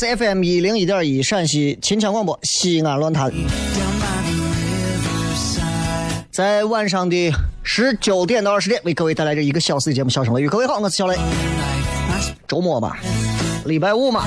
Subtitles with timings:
[0.00, 3.30] 是 FM 一零一点一陕西秦腔广播西安论坛，
[6.30, 7.30] 在晚上的
[7.62, 10.48] 十九点到二十点为各位带来这一个小时的节目《笑声雷雨》。
[10.50, 11.18] 各位好，我是小雷。
[12.48, 12.96] 周末吧，
[13.66, 14.24] 礼拜五嘛，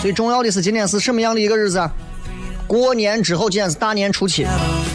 [0.00, 1.92] 最重要的是今天是什么样的一个日子啊？
[2.66, 4.46] 过年之后，今天是大年初七，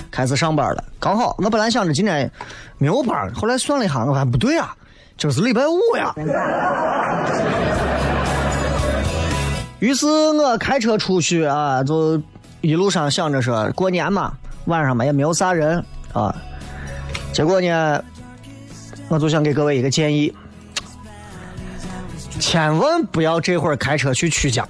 [0.09, 0.83] 开始上班了。
[0.99, 2.31] 刚好我本来想着今天
[2.79, 4.75] 没有班，后来算了一下，我还不对啊，
[5.19, 6.15] 今儿是礼拜五呀。
[9.85, 12.19] 于是我开车出去啊，就
[12.61, 14.33] 一路上想着说过年嘛，
[14.65, 15.77] 晚上嘛也没有啥人
[16.11, 16.35] 啊。
[17.31, 18.03] 结果呢，
[19.07, 20.33] 我就想给各位一个建议，
[22.39, 24.67] 千万不要这会儿开车去曲江。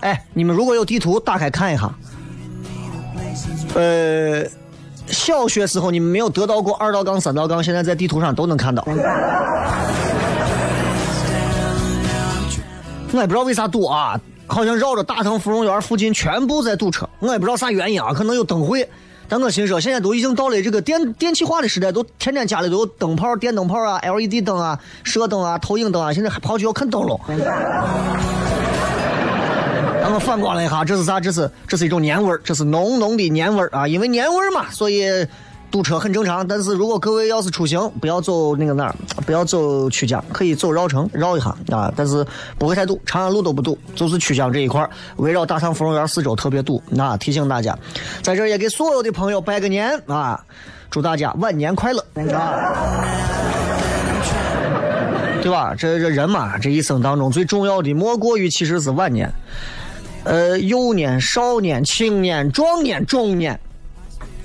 [0.00, 1.92] 哎，你们如果有地图，打开看一下。
[3.74, 4.42] 呃，
[5.08, 8.82] 小学时候你们没有得到过二道杠、三道杠，现在在地图上都能看到。
[13.12, 18.88] 我也不知道为啥堵啊，好像绕着大唐芙蓉园附近全部在堵车，我也不知道啥原因啊，可能有灯会。
[19.30, 27.20] 但我心说，现在都已经到了这个电电气化的时代，都天天家里都有灯泡、电灯泡啊、LED 灯啊、射灯啊、投影灯啊，现在还跑去要看灯笼。
[30.00, 31.20] 然后反观了一下，这是啥？
[31.20, 33.86] 这是这是一种年味儿，这是浓浓的年味儿啊！
[33.86, 35.04] 因为年味儿嘛，所以
[35.70, 36.46] 堵车很正常。
[36.46, 38.94] 但是如果各位要是出行，不要走那个哪儿，
[39.26, 42.24] 不要走曲江，可以走绕城绕一下啊，但是
[42.58, 46.82] 不会太堵，长安路都不堵，就是曲江这一块，围绕大唐芙蓉园四周特别堵。
[46.88, 47.78] 那提醒大家，
[48.22, 50.40] 在这也给所有的朋友拜个年啊，
[50.90, 52.04] 祝大家晚年快乐
[52.34, 53.04] 啊！
[55.40, 55.74] 对吧？
[55.74, 59.32] 这这人嘛，这一生当中最重要的莫过于其实是晚年。
[60.24, 63.58] 呃，幼年、少年、青年、壮年、中年，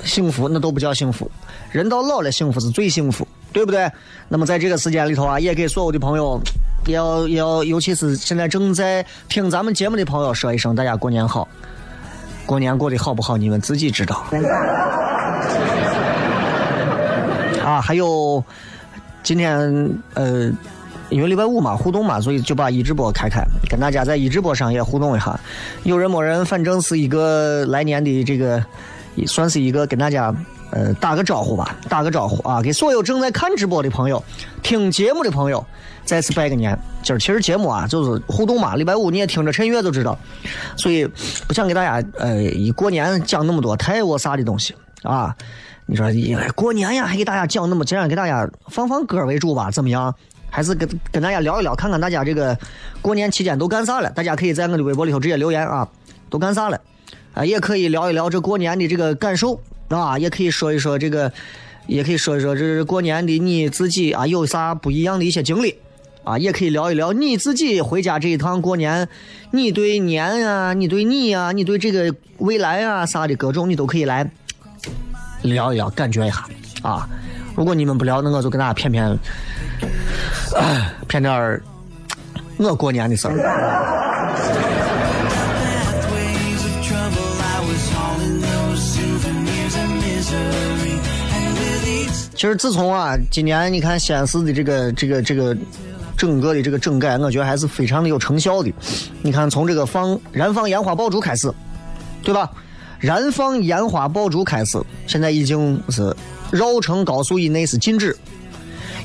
[0.04, 1.30] 幸福那都不叫幸福。
[1.72, 3.90] 人到老了，幸福是最幸福，对不对？
[4.30, 6.40] 那么在这个时间里头啊，也给所有的朋友，
[6.86, 11.48] 也要也要，尤其是现在正在听咱们节目的朋友，说一声大家过年好。
[12.46, 14.24] 过年过得好不好，你们自己知道。
[17.64, 18.44] 啊，还有
[19.24, 20.52] 今天呃。
[21.10, 25.40] 因为礼拜五嘛，互动嘛，所以就把一直播开开，跟大家在一直播上也互动一下。
[25.84, 28.64] 有人没人，反正是一个来年的这个，
[29.16, 30.34] 也算是一个跟大家
[30.72, 34.24] 呃打个招呼吧，打个招呼啊，给所有正在看直播的朋友、
[34.62, 35.66] 听节目的朋友
[36.06, 36.78] 再次拜个年。
[37.02, 40.18] 今儿其实节目啊就是互动嘛，礼拜五你也听着陈悦就知道，
[40.78, 41.06] 所以
[41.48, 45.36] 不想给大家呃一过年讲那么多太我啥的东西啊。
[45.86, 46.08] 你说
[46.56, 50.16] 过年呀，还给大家讲那么，尽量给大家放放歌为主吧，怎么样？
[50.50, 52.58] 还是跟跟大家聊一聊，看看大家这个
[53.02, 54.10] 过年期间都干啥了。
[54.12, 55.86] 大家可以在我的微博里头直接留言啊，
[56.30, 56.80] 都干啥了？
[57.34, 59.60] 啊，也可以聊一聊这过年的这个感受
[59.90, 61.32] 啊，也可以说一说这个
[61.88, 65.76] 也可以说一说这是过年的你自己啊有啥不一样的一些经历
[66.24, 69.08] 啊，也可以聊一聊你自己回家这一趟过年，
[69.52, 74.30] 你对年啊，你对你呀，你对这个未来啊啥的各种，你都可以来
[75.42, 76.46] 聊一聊，感觉一下
[76.82, 77.10] 啊。
[77.56, 79.20] 如果你们不聊，那我就跟大家骗骗，
[81.08, 81.62] 骗点儿
[82.58, 84.83] 我过年的事儿。
[92.44, 95.56] 其实自从啊，今年你看西安市的这个这个这个
[96.18, 98.70] 整个的这个整改，我觉得还是非常的有成效的。
[99.22, 101.50] 你看，从这个放燃放烟花爆竹开始，
[102.22, 102.52] 对吧？
[103.00, 106.14] 燃放烟花爆竹开始，现在已经是
[106.52, 108.14] 绕城高速以内是禁止。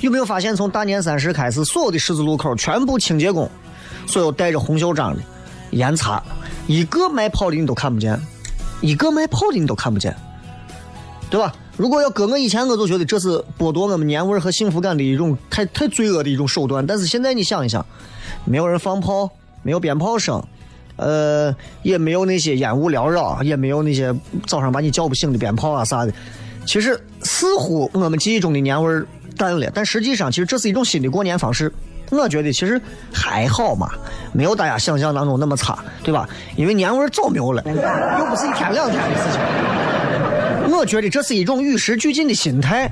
[0.01, 3.49] 有没有发现，从大年三十开始，所有的十字路口全部清洁工，
[4.05, 5.23] 所有带着红袖章的
[5.71, 6.21] 严查，
[6.67, 8.21] 一个卖炮的你都看不见，
[8.81, 10.13] 一个卖炮的你都看不见，
[11.31, 11.55] 对吧？
[11.79, 16.85] 如果要搁我以前，我就觉得这是剥夺我们年味和幸福感的一种太太罪恶的一种手段。
[16.85, 17.87] 但是现在你想一想，
[18.45, 19.31] 没有人放炮，
[19.63, 20.43] 没有鞭炮声，
[20.97, 24.15] 呃，也没有那些烟雾缭绕，也没有那些
[24.45, 26.13] 早上把你叫不醒的鞭炮啊啥的。
[26.67, 29.03] 其实似乎我们记忆中的年味。
[29.37, 31.73] 淡了，但实际上，其实这是一种新的过年方式。
[32.11, 32.83] 我觉得其实
[33.13, 33.89] 还好嘛，
[34.33, 36.29] 没有大家想象当中那么差，对吧？
[36.57, 39.41] 因为年味早没有了，又不是一天两天的事情。
[40.71, 42.91] 我觉得这是一种与时俱进的心态。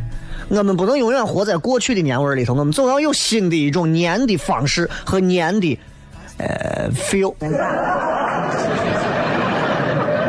[0.48, 5.78] 我们不能永远活在过去的年味里头，我们总要有新的一种年的方式和年的
[6.38, 7.34] 呃 feel，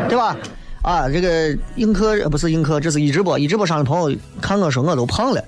[0.08, 0.36] 对吧？
[0.82, 5.44] 啊，这个映客不是映客，这是一直播，一直播上的朋友看我说我都胖了。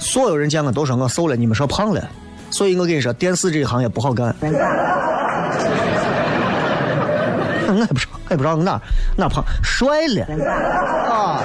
[0.00, 2.08] 所有人见我都说我瘦了，你们说胖了，
[2.50, 4.34] 所以我跟你说，电视这一行业不好干。
[7.68, 8.80] 我也不知道，也不知道哪
[9.16, 10.26] 哪胖，帅了
[11.08, 11.42] 啊！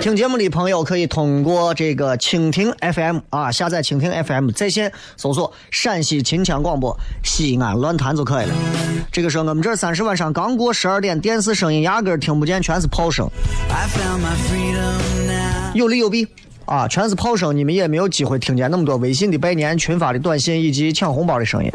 [0.00, 8.54] 听节目的朋友可以通过这个蜻蜓 FM 啊，下载蜻蜓 FM 在线搜索陕西秦腔广播西安乱坛就可以了。
[9.10, 13.28] 这个时候我们这三十晚上刚过十二点，电视声音压根听不见，全是炮声。
[15.74, 16.28] 有利有弊
[16.66, 21.72] 啊，全是炮声，你们也没有机会听见那么多微信的拜年、群发的短信以及抢红包的声音。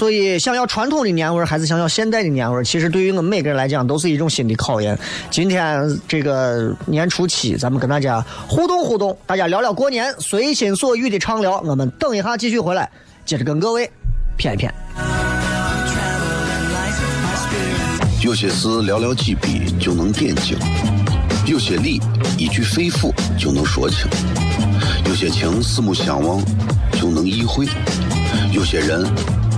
[0.00, 4.98] 所以，想要传统的年味儿，还是想要现代的年味儿，其实对于我们每个人来讲，都是一种新的考验。
[5.30, 11.60] 今天这个年初七，咱们跟大家互动互动，大家聊聊过年，随心所欲的畅聊。
[11.66, 12.90] 我们等一下继续回来，
[13.26, 13.90] 接着跟各位
[14.38, 14.70] 谝一谝。
[18.24, 20.56] 有些事寥寥几笔就能点睛，
[21.44, 22.00] 有些理
[22.38, 24.08] 一句肺腑就能说清，
[25.04, 26.42] 有些情四目相望
[26.92, 27.66] 就能意会，
[28.50, 29.04] 有些人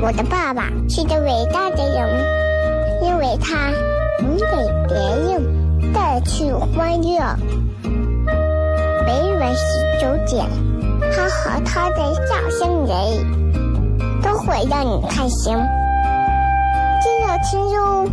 [0.00, 2.24] 我的爸爸是个伟大的人，
[3.02, 3.70] 因为他
[4.20, 4.46] 能给
[4.88, 4.96] 别
[5.32, 5.58] 人。
[5.94, 7.18] 带去欢乐，
[9.06, 10.44] 每晚十九点，
[11.12, 12.96] 他和他的笑声人，
[14.20, 15.56] 都会让你开心。
[17.00, 18.04] 记得听哟，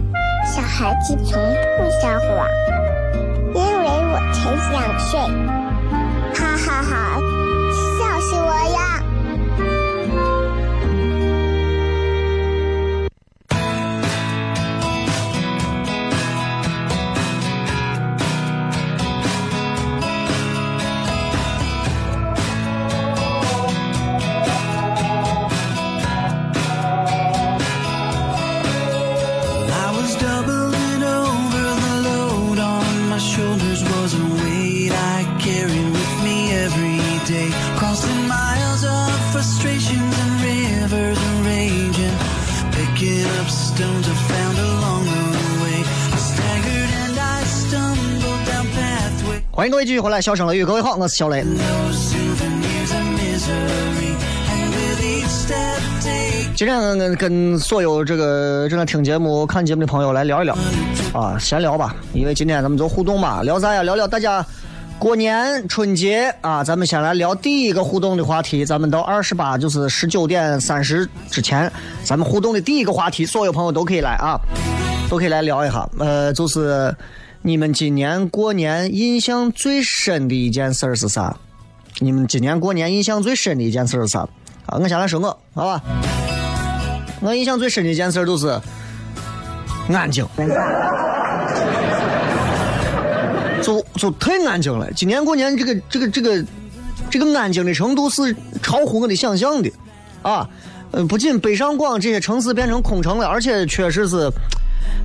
[0.45, 1.41] 小孩子从
[1.77, 2.47] 不撒谎，
[3.53, 5.19] 因为我才两岁。
[6.33, 7.14] 哈哈哈，
[49.85, 51.45] 继续回来，笑声雷雨，各位好，我是小雷。
[56.55, 60.57] 今天跟跟所有这个正在听节目、看节目的朋友来聊一聊
[61.13, 63.83] 啊，闲聊吧，因为今天咱们做互动嘛，聊啥呀？
[63.83, 64.43] 聊聊大家
[64.97, 68.65] 过年春节啊，咱们先来聊第一个互动的话题。
[68.65, 71.71] 咱们到二十八，就是十九点三十之前，
[72.03, 74.39] 咱们互动的第一个话题，所有朋友都可以来啊，
[75.11, 75.87] 都可以来聊一下。
[75.99, 76.91] 呃，就是
[77.47, 81.37] 你们今年过年印象最深的一件事儿是啥？
[81.99, 84.21] 你们今年过年印象最深的一件事是啥？
[84.65, 85.79] 啊，我先来说我，好吧？
[87.21, 88.59] 我印象最深的一件事就是
[89.89, 90.25] 安静。
[93.61, 94.91] 就就太安静了。
[94.93, 96.43] 今年过年这个这个这个
[97.11, 99.71] 这个安静的程度是超乎我的想象的，
[100.23, 100.49] 啊，
[100.89, 104.31] 呃，不仅北上广这些城市变成空城了，而且确实是，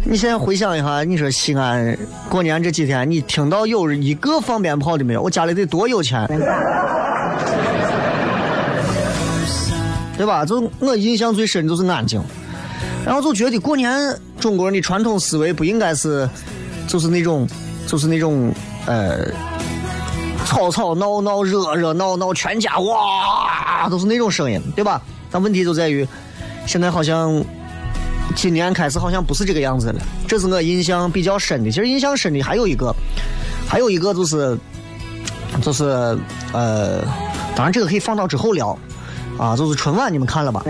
[0.04, 1.96] 你现在回想一下，你说西安
[2.28, 5.22] 过年这几天，你听到有一个放鞭炮的没有？
[5.22, 6.26] 我家里得多有钱，
[10.16, 10.44] 对吧？
[10.44, 12.22] 就我印象最深就是安静，
[13.04, 13.92] 然后就觉得过年
[14.38, 16.28] 中国人的传统思维不应该是，
[16.86, 17.48] 就是那种。
[17.86, 18.54] 就是那种
[18.86, 19.26] 呃，
[20.46, 25.02] 吵吵闹闹、热热闹闹，全家哇，都是那种声音，对吧？
[25.28, 26.06] 但问题就在于，
[26.66, 27.44] 现在好像
[28.34, 30.00] 今年开始好像不是这个样子了。
[30.26, 31.70] 这是我印象比较深的。
[31.70, 32.94] 其实印象深的还有一个，
[33.66, 34.56] 还有一个就是，
[35.60, 35.84] 就是
[36.52, 37.02] 呃，
[37.54, 38.78] 当然这个可以放到之后聊
[39.38, 39.56] 啊。
[39.56, 40.64] 就是春晚，你们看了吧？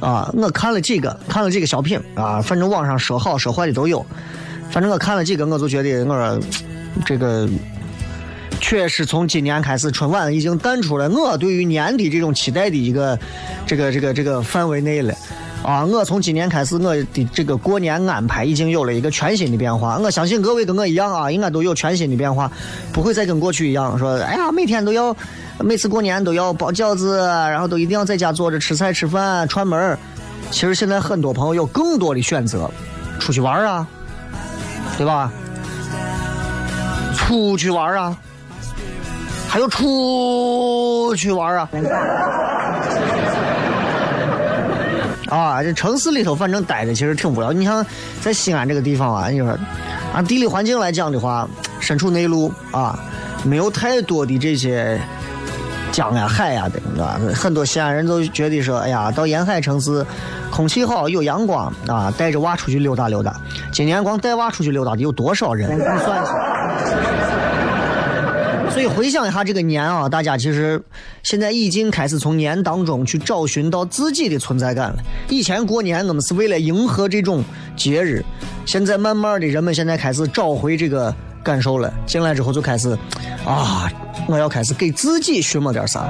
[0.00, 4.04] 啊，我看了几个，看了几个小品啊，反正网上说好说坏的都有。
[4.70, 6.40] 反正我看了几个，我就觉得我说
[7.04, 7.48] 这个
[8.72, 13.18] 确实从今年开始，春晚已经淡出了我对于年的这种期待的一个
[13.66, 15.14] 这个这个这个范围内了。
[15.62, 19.98] 啊，我从今年开始，我的这个过年安排已经有了一个全新的变化。
[19.98, 22.50] 我相信各位跟我一样啊，应该都有全新的变化，
[22.94, 25.14] 不会再跟过去一样说，哎呀，每天都要。
[25.60, 29.98] 每次过年都要包饺子，然后都一定要在家坐着吃菜吃饭串门
[30.50, 32.70] 其实现在很多朋友有更多的选择，
[33.20, 33.86] 出去玩啊，
[34.96, 35.30] 对吧？
[37.14, 38.16] 出去玩啊，
[39.52, 41.68] 还有出去玩啊。
[45.28, 47.52] 啊，这城市里头反正待着其实挺无聊。
[47.52, 47.84] 你像
[48.22, 49.54] 在西安这个地方啊，你说
[50.14, 51.46] 按地理环境来讲的话，
[51.80, 52.98] 身处内陆啊，
[53.44, 54.98] 没有太多的这些。
[55.90, 57.20] 江呀海呀的，是吧？
[57.34, 60.02] 很多西安人都觉得说，哎呀，到沿海城市，
[60.50, 63.36] 空气好，有阳光啊，带着娃出去溜达溜达。
[63.70, 65.78] 今年光带娃出去溜达的有多少人？
[65.78, 66.51] 你算算。
[68.82, 70.82] 所以回想一下这个年啊，大家其实
[71.22, 74.96] 现在已经开始从年当中去找寻到自己的存在感了。
[75.28, 77.44] 以前过年我们是为了迎合这种
[77.76, 78.24] 节日，
[78.66, 81.14] 现在慢慢的人们现在开始找回这个。
[81.44, 82.96] 感受了，进来之后就开始，
[83.44, 83.90] 啊，
[84.28, 86.00] 我要开始给自己寻摸点啥。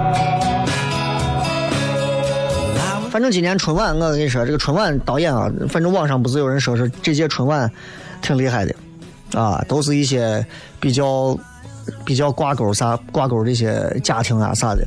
[3.10, 7.70] 反正今年春晚，我跟你说，这个春晚导演啊，反正网上不是有人说是这届春晚
[8.20, 8.74] 挺厉害的，
[9.32, 10.46] 啊，都是一些
[10.78, 11.34] 比较
[12.04, 14.86] 比较挂钩啥挂钩这些家庭啊啥的。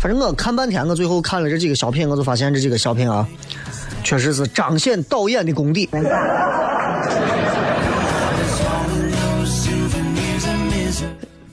[0.00, 3.26] 反正我看半天，我最后看了这几个小品，我就发现这几个小品啊，
[4.04, 5.88] 确实是彰显导演的功底。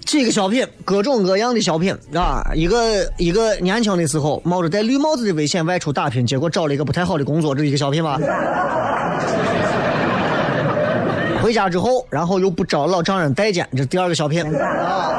[0.06, 2.42] 几个小品，各种各样的小品啊！
[2.54, 8.18] 一个一个年轻的时候冒着戴绿帽子的危险外出打拼，结果找了一个不太好的工作，这一个小品吧。
[11.46, 15.14] 回家之后，然后又不招老丈人待见，这第二个小品啊。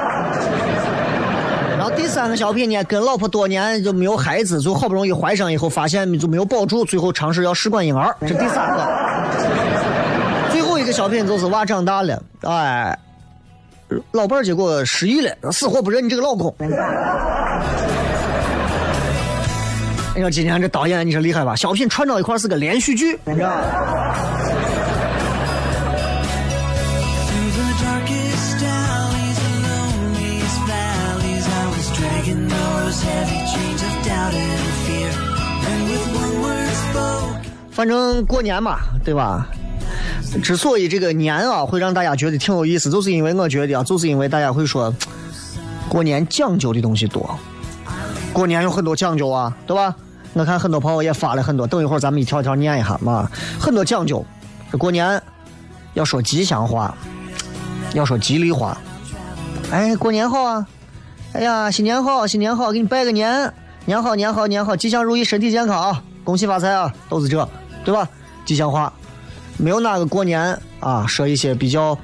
[1.78, 8.85] 然后第三个小品呢，跟老婆多年就没有孩子，就好不容易怀上以后，发现就没有保住，最后尝试要试管婴儿，这第三个。
[10.50, 12.99] 最后一个小品就是娃长大了，哎。
[14.11, 16.52] 老伴儿结果失忆了，死活不认你这个老公。
[20.12, 21.54] 你说今年这导演你说厉害吧？
[21.54, 23.52] 小品串到一块是个连续剧，你知道
[37.76, 39.47] 反正过年嘛，对吧？
[40.42, 44.90] 之所以这个年啊会让大家觉得挺有意思，就是因为我觉得啊，就是因为大家会说，
[45.87, 47.38] 过年讲究的东西多，
[48.33, 49.95] 过年有很多讲究啊，对吧？
[50.33, 53.30] 我看很多朋友也发了很多，等一会儿咱们一条一条念一下嘛。
[53.61, 54.25] 很多讲究，
[54.73, 55.21] 这过年
[55.92, 56.95] 要说吉祥话，
[57.92, 58.78] 要说吉利话。
[59.71, 60.66] 哎，过年好啊！
[61.35, 63.52] 哎呀，新年好，新年好，给你拜个年，
[63.85, 67.47] 年好年好年好，吉祥如意，身体健康，恭喜发财啊，都是这，
[67.87, 68.07] 对吧？
[68.45, 68.93] 吉祥话。
[69.57, 71.97] 没有哪个过年啊，说一些比较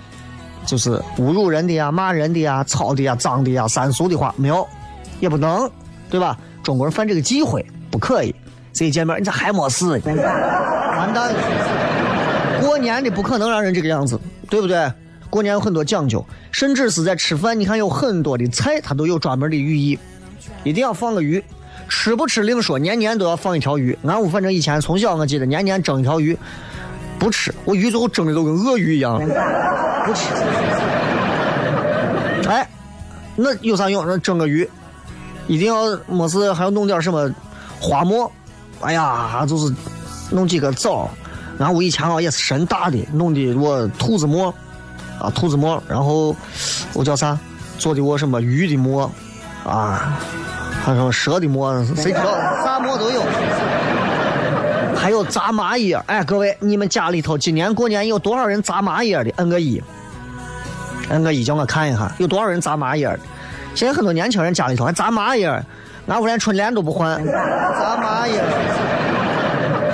[0.64, 4.66] 就是侮辱人的呀、骂人的呀、操的呀、脏的呀、三俗的话，没有，
[5.20, 5.70] 也不能，
[6.08, 6.38] 对吧？
[6.62, 8.34] 中国人犯这个忌讳，不可以。
[8.72, 10.00] 这一见面，你咋还没死？
[10.06, 11.34] 完蛋！
[12.62, 14.90] 过年的不可能让人这个样子，对不对？
[15.28, 19.98] 过年有很多讲究，甚至是在吃饭，你看有很多的菜，它都有专门的寓意，
[20.64, 21.42] 一定要放个鱼。
[21.94, 23.96] 吃不吃另说，年年都要放一条鱼。
[24.04, 26.36] 俺屋反正以前从小我记得年年蒸一条鱼，
[27.18, 29.20] 不吃我鱼最后蒸的都跟鳄鱼一样，
[30.06, 30.34] 不吃。
[32.48, 32.66] 哎，
[33.36, 34.04] 那有啥用？
[34.06, 34.68] 那蒸个鱼，
[35.46, 37.30] 一定要没事还要弄点什么
[37.78, 38.32] 花馍。
[38.80, 39.72] 哎呀，就是
[40.30, 41.08] 弄几个枣。
[41.58, 44.52] 俺屋以前啊也是神大的，弄的我兔子馍。
[45.20, 46.34] 啊，兔子馍，然后
[46.94, 47.38] 我叫啥？
[47.78, 49.08] 做的我什么鱼的馍，
[49.64, 50.18] 啊，
[50.84, 52.24] 还有蛇的馍，谁知道？
[52.64, 53.22] 啥馍都有。
[54.96, 59.30] 还有炸麻叶，哎，各位，你们家里头今年过年有多少人炸麻叶的？
[59.36, 59.80] 摁个一，
[61.10, 63.20] 摁个一，叫我看一下，有多少人炸麻叶的？
[63.76, 65.48] 现在很多年轻人家里头还炸麻叶，
[66.08, 68.42] 俺屋连春联都不换，炸麻叶。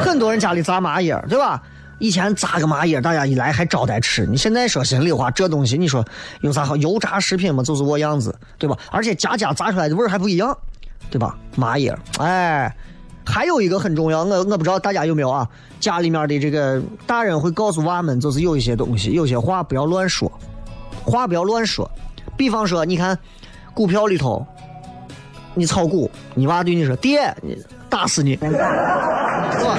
[0.03, 1.63] 很多人家里炸麻叶，对吧？
[1.99, 4.25] 以前炸个麻叶，大家一来还招待吃。
[4.25, 6.05] 你现在说心里话，这东西你说
[6.41, 6.77] 有啥好？
[6.77, 8.77] 油炸食品嘛，就是我样子，对吧？
[8.91, 10.57] 而且家家炸出来的味儿还不一样，
[11.11, 11.37] 对吧？
[11.57, 12.75] 麻叶，哎，
[13.25, 15.49] 还有一个很重要，我我不知道大家有没有啊？
[15.81, 20.31] 家里面的这个大人会告诉娃们，就是有一些东西，有些话不要乱说，
[21.05, 21.91] 话不要乱说。
[22.37, 23.19] 比方说，你看
[23.75, 24.47] 股票里头，
[25.55, 27.57] 你炒股，你娃对你说爹，你
[27.89, 28.51] 打死你，是
[29.65, 29.79] 吧？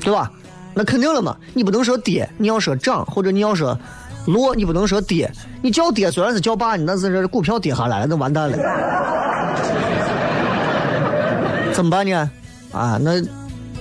[0.00, 0.30] 对吧？
[0.74, 1.36] 那肯定了嘛！
[1.52, 3.78] 你不能说跌，你要说涨，或者你要说
[4.26, 5.30] 落，你不能说跌。
[5.62, 8.56] 你叫跌虽然是叫爸，你那是这股票跌下来了，那完蛋了。
[11.72, 12.30] 怎么办呢？
[12.72, 13.22] 啊，那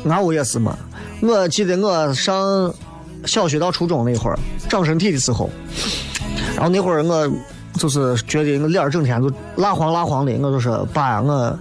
[0.09, 0.77] 俺屋也是嘛。
[1.21, 2.73] 我记得我上
[3.25, 5.49] 小学到初中那会儿长身体的时候，
[6.55, 7.29] 然后那会儿我
[7.73, 11.57] 就是觉得我脸整天就蜡黄蜡黄的，我就说爸呀，我。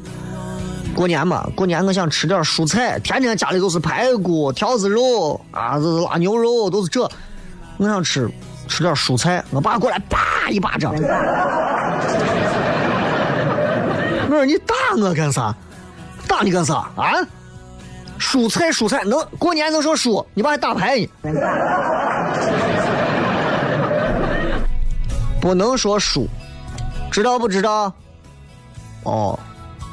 [0.92, 7.08] 过年嘛，过年我想吃点蔬菜，天天家里都是排骨、条子肉啊，这是腊牛肉，都是这。
[7.76, 8.28] 我想吃
[8.70, 10.94] 吃点蔬菜，我爸过来啪一巴掌。
[10.94, 11.00] 我
[14.30, 15.54] 说你打我干啥？
[16.28, 17.12] 打你干啥啊？
[18.18, 20.24] 蔬菜蔬菜能过年能说蔬？
[20.34, 21.08] 你爸还打牌呢？
[25.40, 26.28] 不能说输，
[27.10, 27.92] 知道不知道？
[29.02, 29.38] 哦，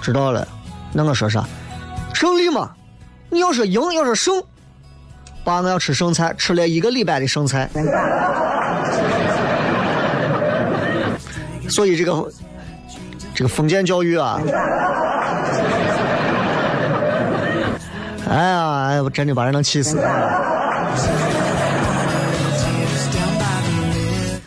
[0.01, 0.47] 知道了。
[0.93, 1.43] 那我说啥？
[2.13, 2.71] 胜利嘛！
[3.29, 4.43] 你要说赢，要说胜，
[5.43, 7.69] 爸，我要吃剩菜，吃了一个礼拜的剩菜。
[11.67, 12.31] 所以这个
[13.35, 14.39] 这个封建教育啊，
[18.29, 19.97] 哎呀，我真的把人能气死。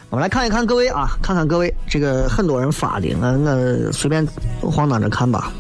[0.09, 4.27] 我们来看一看各位啊，看看各位，这个很多人发的，我我随便
[4.61, 5.53] 晃荡着看吧。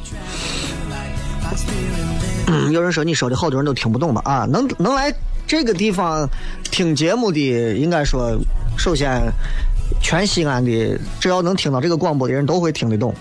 [2.72, 4.20] 有人说你说的好多人都听不懂吧？
[4.24, 5.14] 啊，能能来
[5.46, 6.28] 这个地方
[6.64, 8.36] 听节目的，应该说，
[8.76, 9.22] 首先
[10.00, 13.14] 全西安的只要能听到这个广播的人都会听得懂。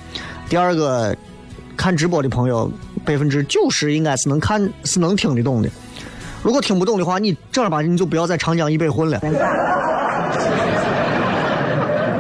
[0.50, 1.16] 第二个，
[1.78, 2.72] 看直播的朋友
[3.06, 5.70] 百分之九十应该是能看是能听得懂的。
[6.42, 9.20] 如果听不懂的话，你正儿八经你就不要在长江以北混了。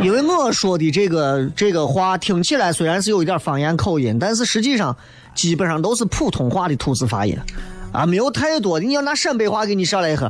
[0.01, 4.95] 因为我说的这个这个话听起来虽然是有一点方言口音，但是实际上。
[5.35, 7.37] 基本上都是普通话的吐字发音，
[7.93, 8.85] 啊，没有太多的。
[8.85, 10.29] 你要拿陕北话给你上来一下，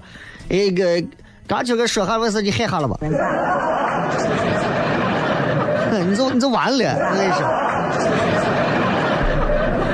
[0.49, 1.03] 那个，
[1.47, 2.95] 刚今个说哈我说你害哈了吧？
[6.03, 7.45] 你就你就完了，我跟你说。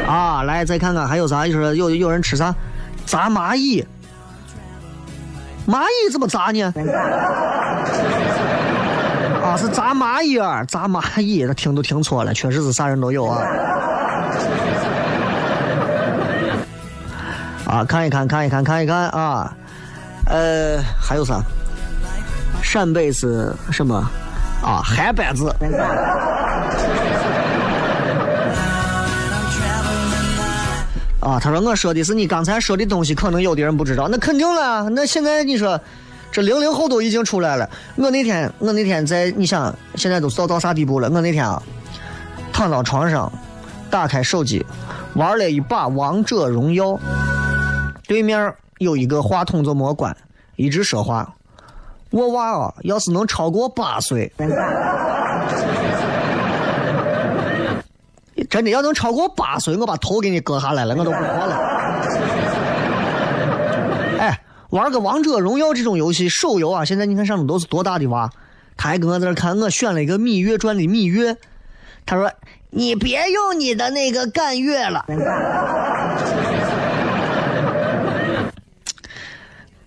[0.08, 1.46] 啊，来再看看还有啥？
[1.48, 2.54] 就是有有人吃啥？
[3.06, 3.86] 炸蚂蚁？
[5.68, 6.74] 蚂蚁怎么炸呢？
[9.44, 13.42] 啊，是炸蚂蚁儿，炸蚂蚁，他听都听错了，确实是啥人都有啊。
[17.68, 19.52] 啊，看一看，看一看，看一看啊，
[20.28, 21.42] 呃，还有啥？
[22.62, 24.08] 扇贝是什么？
[24.66, 25.48] 啊，韩班子。
[31.20, 34.90] 啊，他说我说的是你刚才说的东西，可能有的人不知道，那肯定了。
[34.90, 35.80] 那现在你说，
[36.32, 37.70] 这零零后都已经出来了。
[37.96, 41.12] 我那天，我那天在，你想，现在都到到啥地步了？
[41.12, 41.62] 我那天啊，
[42.52, 43.32] 躺到床上，
[43.92, 44.66] 打开手机，
[45.14, 47.00] 玩了一把王者荣耀。
[48.08, 50.16] 对面有一个话筒就没关，
[50.56, 51.36] 一直说话。
[52.16, 54.32] 我娃啊，要是能超过八岁，
[58.50, 61.58] 真的要能超过八岁，我把头给你割下来了，我都不活了。
[64.18, 68.30] 哎，玩个王者荣耀这种游戏，手游啊，现在你看上面都是多大的娃，
[68.78, 71.36] 他还搁我在那看，我选了一个芈月传的芈月，
[72.06, 72.32] 他说
[72.70, 75.04] 你别用你的那个干月了。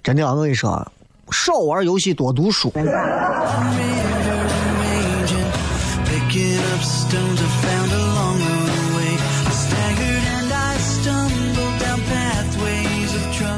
[0.02, 0.86] 真的，我跟你说，
[1.30, 2.72] 少玩游戏，多读书。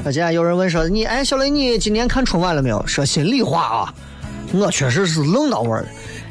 [0.03, 2.85] 那今天有人问说，你哎，小雷，你今年看春晚了没有？
[2.87, 3.95] 说心里话啊，
[4.53, 5.87] 我确实是愣到味儿。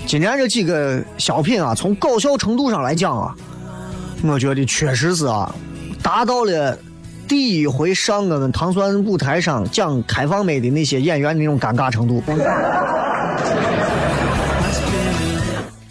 [0.08, 3.36] 今年这几个小品啊，从搞笑程度上来讲啊，
[4.24, 5.54] 我觉得确实是啊，
[6.02, 6.78] 达到了
[7.30, 12.24] 第一回上我们糖蒜舞台上讲开放麦的那些演员的那种尴尬程度。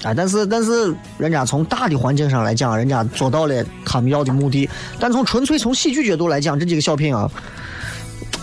[0.03, 4.69] 啊， 但是但是人家从大的环境上来讲，人家做到了他们要的目的。
[4.99, 7.31] 但从纯粹从喜剧角度来讲，这几个小品啊，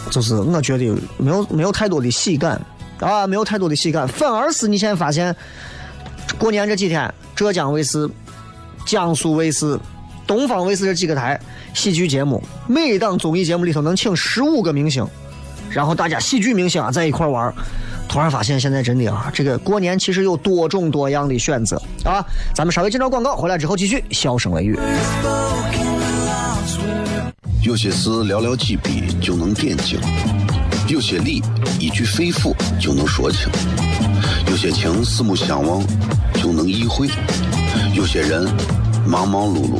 [0.10, 0.86] 就是我觉得
[1.17, 2.60] 没有没有太多的喜感。
[3.01, 5.36] 啊，没有太多的喜感，反而是你现在发现，
[6.39, 8.10] 过年这几天，浙江卫视、
[8.86, 9.77] 江苏卫视、
[10.27, 11.39] 东方卫视这几个台
[11.73, 15.05] 喜剧节目，每档综艺节目里头能请十五个明星，
[15.69, 17.53] 然后大家喜剧明星啊在一块玩
[18.07, 22.25] 突然发现现在真的啊，这个过年其实有多种多样的选择啊。
[22.53, 24.77] 咱们稍微进到广告，回来之后继续笑声雷雨。
[27.61, 29.99] 有些事寥寥几笔就能点睛。
[30.88, 31.41] 有些理
[31.79, 33.49] 一句肺腑就能说清，
[34.47, 35.83] 有些情四目相望
[36.35, 37.09] 就能意会，
[37.95, 38.47] 有些人
[39.07, 39.79] 忙忙碌碌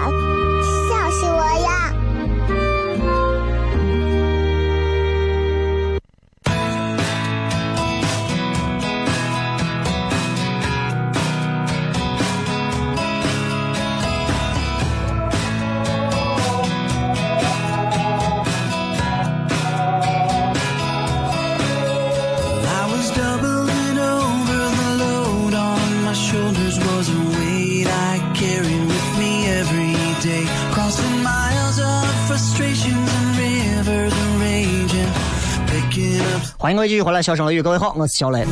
[36.61, 38.45] 欢迎各位继续回来，笑声雷雨，各位好，我是小雷。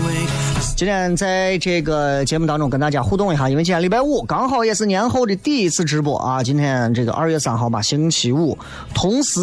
[0.75, 6.41] 今天在这个节目当中跟大家互动一下，因为今天礼拜五，刚好也是年后的第一次直播啊。
[6.41, 8.57] 今天这个二月三号吧，星期五，
[8.95, 9.41] 同时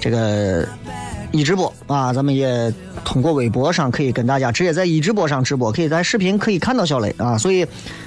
[0.00, 0.66] 这个
[1.32, 2.72] 一直播啊，咱们也
[3.04, 7.36] 通过微博上可以跟大家直接在一直播上直播，可以在视频可以看到小雷啊。
[7.36, 7.66] 所以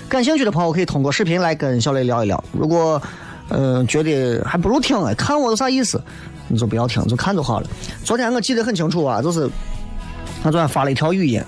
[0.10, 2.44] 感兴趣的朋友可以通过视频来跟小雷聊一聊。
[2.52, 3.00] 如果
[3.50, 6.02] 嗯觉得还不如听哎，看我有啥意思？
[6.48, 7.68] 你就不要听，就看就好了。
[8.04, 9.50] 昨天我记得很清楚啊，就是
[10.44, 11.42] 我昨天发了一条语音，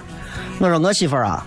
[0.59, 1.45] 我说我媳妇儿啊，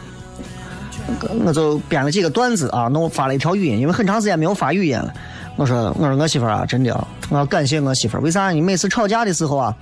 [1.45, 5.13] 我就编了几个段子啊，弄发了一条语音，因为很长时间没有发语音了。
[5.57, 8.51] 我说我说我媳妇儿啊，真的，啊我要感谢我媳妇儿，为啥？
[8.51, 9.77] 你每次吵架的时候啊，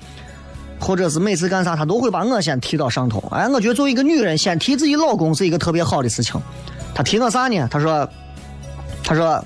[0.81, 3.23] 或者是每次干啥，她都会把我先提到上头。
[3.31, 6.41] 哎，我觉得作为一个女人，先提自己老公是一个特别好的事情。
[6.93, 7.69] 她提我啥呢？
[7.71, 8.09] 她说，
[9.05, 9.45] 她说，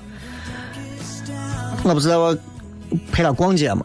[1.83, 2.35] 我不是在我
[3.13, 3.85] 陪她逛街吗？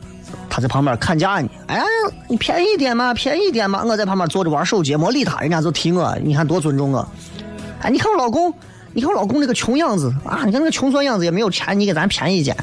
[0.60, 1.82] 在旁边看价呢，哎，
[2.28, 3.84] 你便宜点嘛，便宜点嘛。
[3.86, 7.08] 我在旁边坐着玩手机，没理他，人家就提我，你看多尊重我。
[7.82, 8.54] 哎，你看我老公，
[8.94, 12.56] 你看我老公那个穷样子啊，你看那个穷酸样子，也没有钱，你给咱便宜点。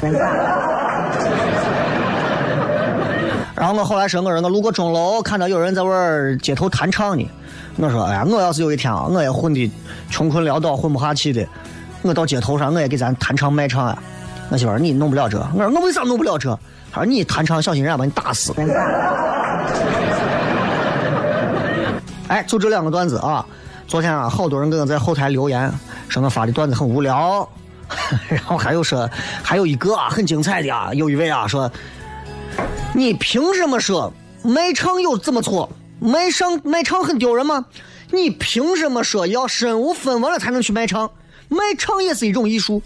[3.55, 7.27] 然后我后来说，我说我路过钟楼，看到有人在玩街头弹唱呢。
[7.77, 9.71] 我说，哎呀，我要是有一天啊，我也混的
[10.11, 11.47] 穷困潦倒，混不下去的，
[12.03, 14.03] 我到街头上，我也给咱弹唱卖唱啊。
[14.51, 15.39] 我媳妇，你弄不了这。
[15.55, 16.59] 我说，我为啥弄不了这？
[16.93, 18.55] 他说：“你弹唱，小心人家把你打死。
[22.29, 23.45] ”哎，就这两个段子啊！
[23.87, 25.71] 昨天啊，好多人给我在后台留言，
[26.09, 27.49] 说我发的段子很无聊。
[28.29, 29.09] 然后还有说，
[29.43, 31.71] 还有一个啊，很精彩的啊，有一位啊说
[32.95, 35.71] ：“你凭什么说卖唱有这么错？
[36.01, 37.67] 卖唱卖唱很丢人吗？
[38.11, 41.11] 你凭什么说要身无分文了才能去卖唱？
[41.49, 42.83] 卖唱也是一种艺术。”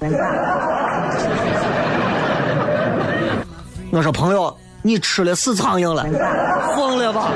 [3.91, 6.05] 我说朋友，你吃了死苍蝇了，
[6.77, 7.33] 疯了吧？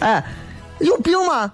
[0.00, 0.24] 哎，
[0.78, 1.50] 有病吗？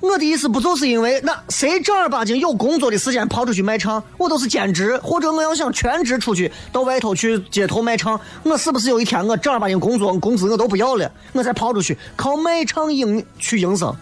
[0.00, 4.02] 我的意思不就是因为那谁正儿八经有工作的时间跑出去卖唱？
[4.18, 13.94] 我都是兼职，或者我要想全职出去到外头去街头卖唱，我是不是有一天我正儿八经工作工资我都不要了，我再跑出去靠卖唱营去营生？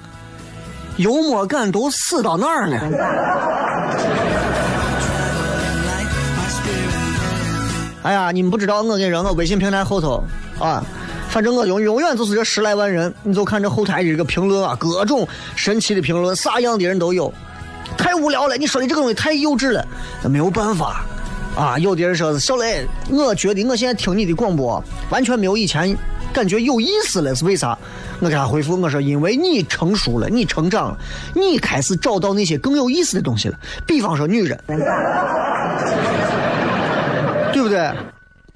[0.96, 2.80] 幽默感都死到哪儿了？
[8.02, 10.22] 哎呀，你们不知道我给人我微信平台后头
[10.58, 10.84] 啊。
[11.28, 17.32] 反正我永永远就是这十来万人，你就看这后台的这个评论啊，各种神奇的评论，啥样的人都有。
[17.96, 19.86] 太无聊了，你说的这个东西太幼稚了，
[20.22, 21.04] 那没有办法
[21.54, 21.78] 啊。
[21.78, 25.96] 有的人说是小雷，我觉得我现在听你的广播完全没有以前
[26.32, 27.78] 感觉有意思了，是为啥？
[28.20, 30.98] 我给他回复我说，因为你成熟了，你成长了，
[31.34, 33.56] 你开始找到那些更有意思的东西了。
[33.86, 34.58] 比方说女人，
[37.60, 37.92] 对不对？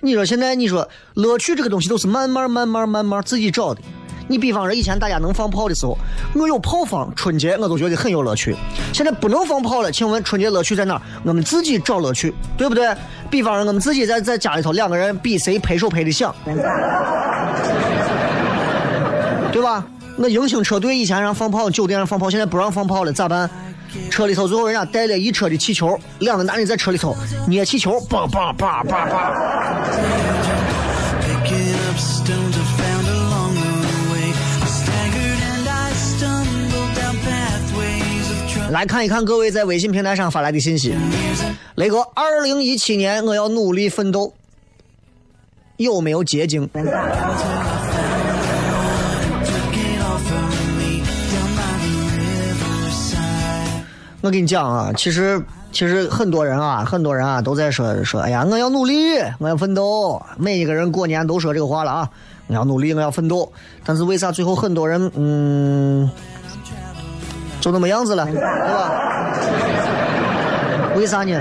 [0.00, 3.82] 你说现在你说乐趣这个东西都是慢慢慢慢慢慢自己找的。
[4.28, 5.98] 你比方说以前大家能放炮的时候，
[6.34, 8.56] 我有炮放，春节我都觉得很有乐趣。
[8.94, 10.98] 现在不能放炮了，请问春节乐趣在哪？
[11.22, 12.96] 我们自己找乐趣，对不对？
[13.28, 16.34] 比方说我们自己在在家里头两个人比谁拍手拍的响，
[19.52, 19.84] 对吧？
[20.16, 23.50] 那迎新车队以前让放炮，酒店让放炮，现在不让放炮了，咋办？
[24.10, 29.32] 车里头最后人家带了一车的气球，两个男人在车里头捏气球，梆梆梆梆梆。
[38.70, 40.96] 来看一看各位在微信平台上发来的信息，
[41.76, 44.32] 雷哥，二零一七年我要努力奋斗，
[45.76, 46.68] 有没有捷径？
[54.24, 55.38] 我跟你讲啊，其实
[55.70, 60.18] 其实很多人啊，很多人啊都在说说，哎呀，我要努力，我要奋斗。
[60.38, 62.08] 每一个人过年都说这个话了啊，
[62.46, 63.52] 我要努力，我要奋斗。
[63.84, 66.10] 但是为啥最后很多人嗯，
[67.60, 68.90] 就那么样子了，对吧？
[70.96, 71.38] 为啥呢？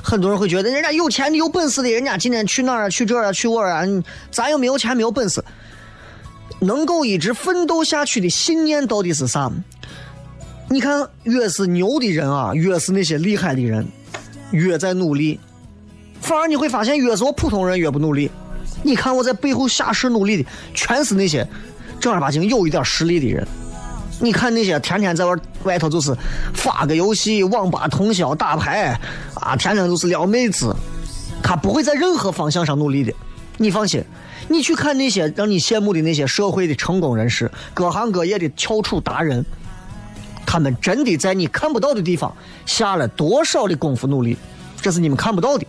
[0.00, 3.82] 很多人会觉得人家有钱的、有本事的，人家今天去哪儿去这儿啊，去玩啊？
[4.30, 5.44] 咱又没有钱，没有本事，
[6.60, 9.50] 能够一直奋斗下去的信念到底是啥？
[10.72, 13.84] 你看，越是牛的人啊，越是那些厉害的人，
[14.52, 15.40] 越在努力。
[16.20, 18.30] 反而你会发现，越是我普通人越不努力。
[18.84, 21.44] 你看我在背后下士努力的，全是那些
[21.98, 23.44] 正儿八经有一点实力的人。
[24.20, 26.16] 你看那些天天在外外头就是
[26.54, 28.96] 发个游戏、网吧通宵打牌
[29.34, 30.72] 啊，天天都是撩妹子，
[31.42, 33.12] 他不会在任何方向上努力的。
[33.56, 34.04] 你放心，
[34.46, 39.44] 你去看那些让你羡慕的那些社会的成功人士，各行各业的翘楚达人。
[40.46, 42.34] 他们真的在你看不到的地方
[42.66, 44.36] 下了多少的功夫努力，
[44.80, 45.66] 这是你们看不到的，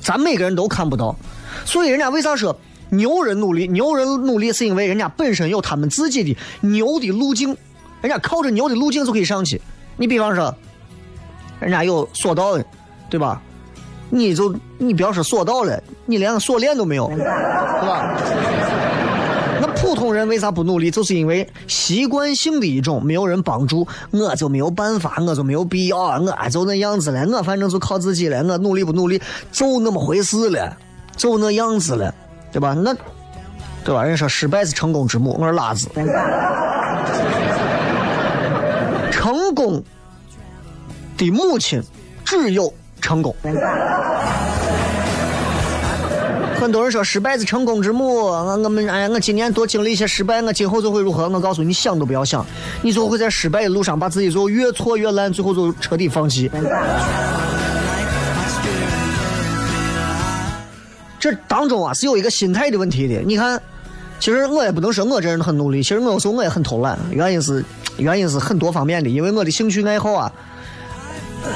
[0.00, 1.16] 咱每个人都看不到。
[1.64, 2.56] 所以人家为啥说
[2.90, 3.66] 牛人努力？
[3.68, 7.56] 牛人努力是因为人家本身有他们自己的牛的路径，
[8.00, 9.60] 人家靠着牛的路径就可以上去。
[9.96, 10.54] 你比方说，
[11.60, 12.64] 人家有索道的，
[13.10, 13.40] 对吧？
[14.10, 18.16] 你就你不要说索道了，你连个锁链都没有，对吧？
[19.80, 20.90] 普通人为啥不努力？
[20.90, 30.76] 就是因为习惯性的一种，没有人帮助，我就没有办法，我就没有必要，我就那样子了，我反正就靠自己了，我努力不努力就那么回事了，
[31.16, 32.14] 就那样子了，
[32.52, 32.74] 对吧？
[32.74, 32.94] 那，
[33.84, 34.04] 对吧？
[34.04, 35.88] 人说失败是成功之母，我说拉子，
[39.10, 39.82] 成功
[41.16, 41.82] 的母亲
[42.24, 43.34] 只有成功。
[46.60, 51.28] 很多人说失败是成功之母，我我们哎呀，我今年多经历一些失败，我今后就会如何？
[51.28, 52.44] 我告诉你，想都不要想，
[52.82, 56.50] 你就会在失败的路上把自己最后越挫越烂，最后就彻底放弃。
[61.20, 63.22] 这当中啊是有一个心态的问题的。
[63.22, 63.60] 你看，
[64.18, 67.64] 其实我也不能说我这人很努力，其实我有时候我也很偷懒，原因是
[67.98, 70.32] 原因是很多方面的，因为我的兴趣爱好啊，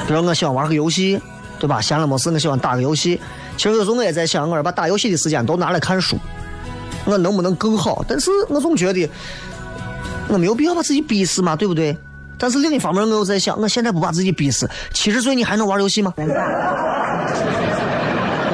[0.07, 1.19] 比如我喜欢玩个游戏，
[1.59, 1.81] 对吧？
[1.81, 3.19] 闲了没事，我喜欢打个游戏。
[3.55, 6.17] 其实有时候我也在想，我把打游戏的时间都拿来看书，
[7.05, 8.03] 我能不能更好？
[8.07, 9.09] 但是我总觉得
[10.27, 11.95] 我没有必要把自己逼死嘛，对不对？
[12.37, 16.13] 但是另一方面，我又在想，我现在不把自己逼死，七十岁你还能玩游戏吗？
[16.17, 16.27] 对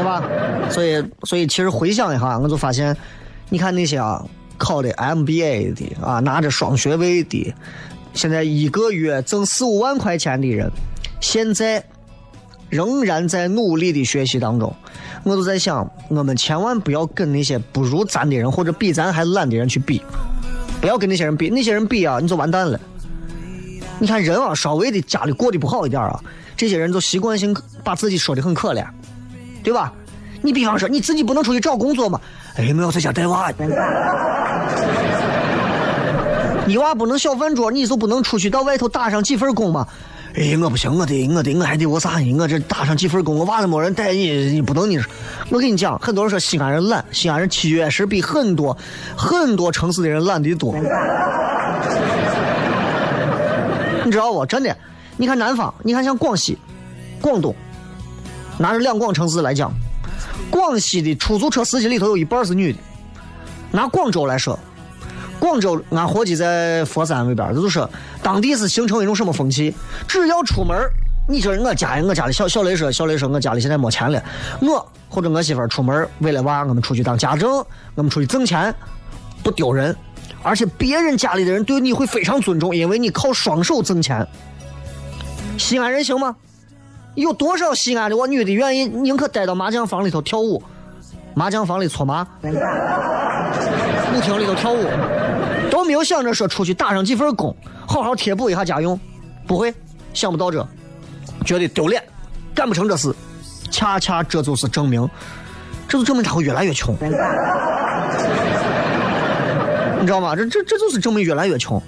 [0.04, 0.22] 吧？
[0.70, 2.96] 所以，所以其实回想一下，我就发现，
[3.50, 4.24] 你看那些啊，
[4.58, 7.54] 考的 MBA 的啊，拿着双学位的，
[8.14, 10.70] 现在一个月挣四五万块钱的人，
[11.20, 11.84] 现在。
[12.70, 14.74] 仍然在努力的学习当中，
[15.24, 20.02] 我都在想，我们千万不要跟那些不如咱的人或者比咱还懒的人去比，
[20.80, 22.80] 不要跟那些人比，那些人比啊，你就完蛋了。
[23.98, 26.20] 你看人啊，稍微的家里过得不好一点啊，
[26.56, 28.86] 这些人就习惯性把自己说的很可怜，
[29.64, 29.92] 对吧？
[30.42, 32.22] 你比方说你自己不能出去找工作嘛，
[32.56, 33.52] 哎，我要在家带娃。
[36.66, 39.88] 你娃不能小饭桌，你就不能出去到外头打上几份工吗？
[40.40, 42.12] 哎，我不行，我得，我得，我还得我啥？
[42.38, 44.98] 我这打上几份工，我娃子没人带你，你不能你。
[45.50, 48.78] 我跟你讲，很多人说西安人懒，西安人确实比很多
[49.18, 50.74] 很多城市的人懒得多。
[54.06, 54.46] 你知道不？
[54.46, 54.74] 真的，
[55.18, 56.58] 你看南方，你看像广西、
[57.20, 57.54] 广东，
[58.58, 59.70] 拿着两广城市来讲，
[60.50, 62.80] 广西的出租车司机里头有一半是女的。
[63.72, 64.58] 拿广州来说，
[65.40, 67.90] 广州俺伙计在佛山那边，就是说
[68.22, 69.74] 当地是形成一种什么风气？
[70.08, 70.78] 只要出门，
[71.28, 74.22] 你说我家我家里小小雷说，小雷说我家里现在没钱了，
[74.62, 78.74] 我或者我媳妇出门为了娃，我们出去当家政，我们出去挣钱，
[79.42, 79.96] 不丢人。
[80.42, 84.26] 而且别人家里的人对你会非常尊重，因为你靠双手挣钱。
[85.58, 86.36] 西安人行吗？
[87.16, 90.64] 有多少西安的我女的愿意宁可待到麻将房里头跳舞，
[91.40, 94.86] 麻将房里搓麻，舞厅里头跳舞，
[95.72, 97.56] 都没有想着说出去打上几份工，
[97.88, 99.00] 好好贴补一下家用，
[99.48, 99.74] 不会
[100.14, 100.68] 想不到这，
[101.46, 102.04] 觉得丢脸，
[102.54, 103.16] 干不成这事，
[103.72, 105.10] 恰恰这就是证明，
[105.88, 106.94] 这就证明他会越来越穷。
[110.02, 110.36] 你知道吗？
[110.36, 111.82] 这这这就是证明越来越穷。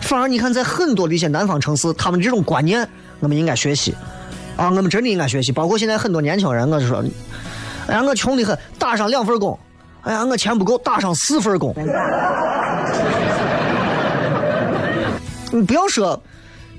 [0.00, 2.88] 反而你看，在很多的一些南方城市，他们这种观念，
[3.18, 3.96] 我们应该学习
[4.56, 4.66] 啊！
[4.66, 5.50] 我们真的应该学习。
[5.50, 7.02] 包括现在很多年轻人，我就说，
[7.88, 9.58] 哎呀，我穷的很，打上两份工；
[10.02, 11.74] 哎呀，我钱不够，打上四份工。
[15.50, 16.20] 你不要说，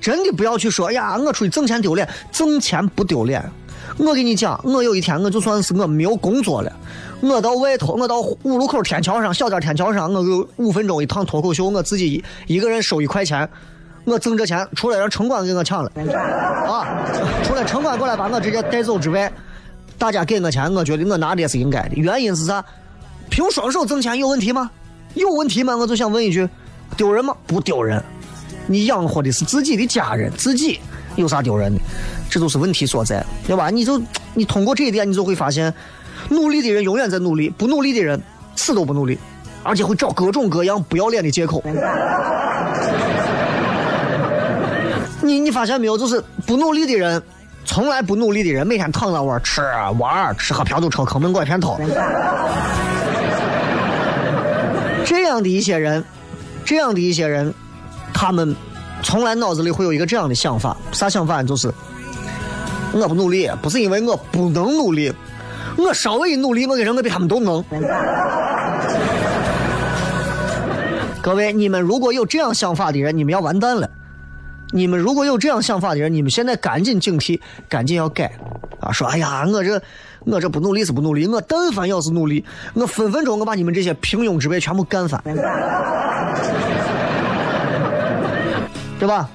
[0.01, 3.43] 真的不要去说，哎呀，我出去挣钱丢脸，挣钱不丢脸。
[3.97, 6.71] 我跟你讲，我有一天我就算是我没有工作了，
[7.21, 13.47] 我到外头，我到五路口天桥上，小店天桥上，我有五分钟一趟脱口秀，我自己一一个人收一块钱，
[14.05, 15.91] 我挣这钱，除了让城管给我抢了，
[16.67, 16.87] 啊，
[17.43, 19.31] 除了城管过来把我直接带走之外，
[20.03, 21.91] 大家给我钱，我觉得我拿的也是应该的。
[21.95, 22.61] 原因是啥？
[23.29, 24.69] 凭双手挣钱有问题吗？
[25.13, 25.77] 有问题吗？
[25.77, 26.45] 我就想问一句，
[26.97, 27.33] 丢人吗？
[27.47, 28.03] 不丢人。
[28.67, 30.81] 你养活的是自己的家人，自己。
[31.15, 31.79] 有啥丢人的？
[32.29, 33.69] 这就是问题所在，对吧？
[33.69, 34.01] 你就
[34.33, 35.73] 你通过这一点，你就会发现，
[36.27, 38.21] 努力的人永远在努力，不努力的人
[38.57, 39.17] 死都不努力，
[39.63, 41.63] 而且会找各种各样不要脸的借口。
[45.23, 45.97] 你你发现没有？
[45.97, 47.23] 就是不努力的人，
[47.65, 49.61] 从来不努力的人，每天躺在玩吃
[49.97, 51.79] 玩吃喝嫖赌抽，坑蒙拐骗偷。
[55.05, 56.03] 这样的一些人，
[56.65, 57.53] 这样的一些人，
[58.13, 58.55] 他们。
[59.05, 61.43] 从来脑子里会有一个这样的想法，啥想法？
[61.43, 61.69] 就是
[62.93, 65.11] 我不努力，不是因为我不能努力，
[65.77, 67.61] 我稍微一努力，我跟人我比他们都能。
[71.21, 73.89] 各位，你们如果有这样想法的人，你们要完蛋了。
[74.73, 78.31] 你们如果有这样想法的人，你们现在赶紧警惕，赶紧要改
[78.79, 78.91] 啊！
[78.91, 79.79] 说，哎呀，我这
[80.21, 85.21] 我这不努力是不努力，我但凡要是努力，我分分钟我把你们这些平庸之辈全部干翻。
[88.99, 89.29] 对吧？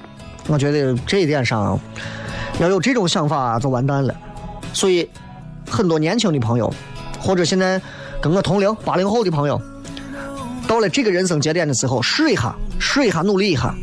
[0.47, 1.79] 我觉得这一点上，
[2.59, 4.13] 要有这种想法就完蛋了。
[4.73, 5.09] 所以，
[5.69, 6.73] 很多年轻的朋友，
[7.17, 7.81] 或者现在
[8.19, 9.61] 跟我同龄八零后的朋友，
[10.67, 13.73] 到了这个人生节点的时候，试一下，试一下，努力一下。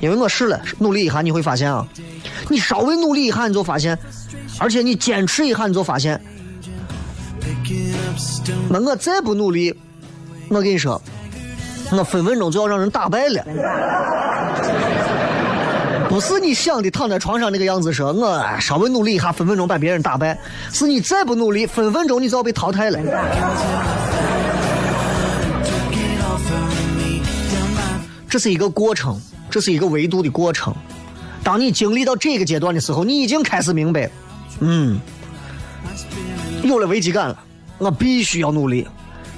[0.00, 1.86] 因为我试了，努力一下，你会发现啊，
[2.48, 3.98] 你稍微努力一下，你就发现，
[4.58, 6.20] 而且你坚持一下，你就发现，
[8.68, 9.74] 那我再不努力，
[10.48, 11.00] 我跟你说，
[11.92, 13.44] 我分分钟就要让人打败了。
[16.08, 20.38] 不是你想的躺在床上那个样子，说我稍微努力一下，分分钟把别人打败。
[20.72, 22.98] 是你再不努力，分分钟你就要被淘汰了。
[28.28, 29.20] 这是一个过程，
[29.56, 30.74] 这是一个维度的过程。
[31.42, 34.10] 当你经历到这个阶段的时候，你已经开始明白，
[34.60, 35.00] 嗯，
[36.62, 37.38] 有了危机感了。
[37.78, 38.86] 我必须要努力。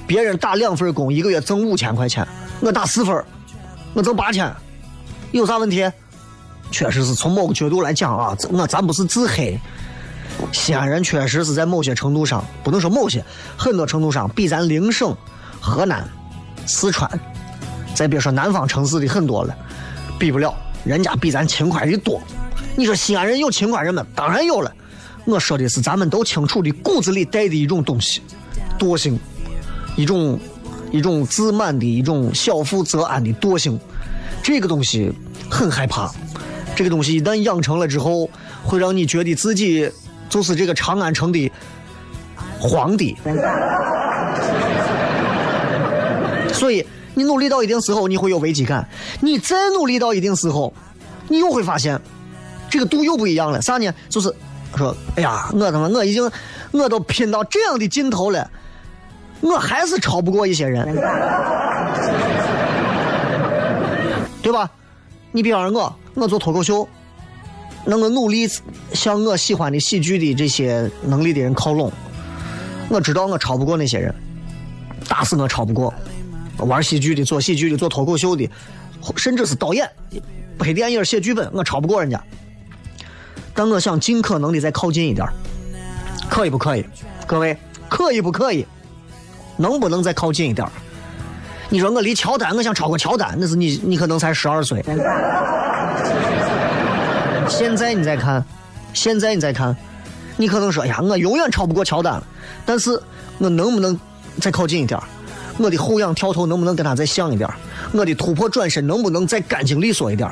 [0.05, 2.27] 别人打两份工，一个月挣五千块钱，
[2.59, 3.23] 我打四份，
[3.93, 4.53] 我挣八千，
[5.31, 5.89] 有啥问题？
[6.69, 9.57] 确实是从某个角度来讲啊，我咱不是自黑。
[10.51, 13.23] 西安人确实是在某些程度上，不能说某些，
[13.55, 15.15] 很多程度上比咱邻省
[15.61, 16.05] 河南、
[16.65, 17.09] 四川，
[17.95, 19.57] 再别说南方城市的很多了，
[20.19, 20.53] 比不了，
[20.83, 22.21] 人家比咱勤快的多。
[22.75, 24.05] 你说西安人有勤快人吗？
[24.13, 24.71] 当然有了。
[25.25, 28.21] 我说的是咱们都清楚的骨子里带的一种东西，
[28.77, 29.19] 惰性，
[29.95, 30.39] 一种
[30.91, 33.79] 一种自满的一种小富则安的惰性，
[34.43, 35.11] 这个东西
[35.49, 36.11] 很害怕。
[36.75, 38.29] 这个东西一旦养成了之后，
[38.63, 39.89] 会让你觉得自己
[40.29, 41.51] 就是这个长安城的
[42.59, 43.15] 皇帝。
[46.53, 46.85] 所以
[47.19, 48.81] 你努力到一定时候，你会有危机感；
[49.19, 50.73] 你再努力到一定时候，
[51.27, 51.99] 你又会发现
[52.69, 53.61] 这个度又不一样了。
[53.61, 53.93] 啥呢？
[54.07, 54.33] 就是
[54.77, 56.31] 说，哎呀，我他妈我已经
[56.71, 58.49] 我都拼到这样的尽头了，
[59.41, 60.95] 我还是超不过一些人。
[64.41, 64.71] 对吧？
[65.33, 66.87] 你比方说我，我做脱口秀，
[67.83, 68.49] 那我努力
[68.93, 71.91] 向我喜欢的喜剧的这些能力的人靠拢。
[72.87, 74.15] 我知道我超不过那些人，
[75.09, 75.93] 打死我超不过。
[76.65, 78.49] 玩喜剧的、做喜剧的、做脱口秀的，
[79.15, 79.89] 甚至是导演、
[80.57, 82.21] 拍电影、写剧本，我超不过人家。
[83.53, 85.27] 但我想尽可能的再靠近一点，
[86.29, 86.85] 可以不可以？
[87.25, 87.57] 各位，
[87.89, 88.65] 可以不可以？
[89.57, 90.67] 能不能再靠近一点？
[91.69, 94.83] 你说我离乔丹，我想超过乔丹，那是你，你可能才十二岁。
[97.47, 98.43] 现在你再看，
[98.93, 99.75] 现在你再看，
[100.37, 102.23] 你可能说，哎呀，我永远超不过乔丹了。
[102.65, 102.91] 但是
[103.39, 103.99] 我能不能
[104.39, 104.99] 再靠近一点？
[105.59, 107.47] 我的后仰跳投能不能跟他再像一点？
[107.91, 110.27] 我的突破转身能不能再干净利索一点？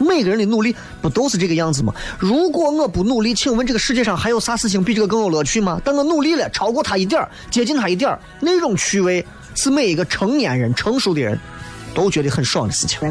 [0.00, 1.92] 每个人的努力不都是这个样子吗？
[2.18, 5.78] 如果我不努力，请问这个世界上还有啥事情比这个更有乐趣吗？
[5.84, 9.26] 但我努力了，超过他一点接近他一点那种趣味。
[9.52, 11.36] 是每一个成年人、成熟的人
[11.92, 13.00] 都觉得很爽的事情。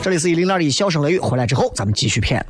[0.00, 2.46] 这里是一零二一笑声雷雨，回来之后咱们继续骗。